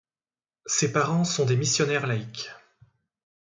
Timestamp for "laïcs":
2.07-2.49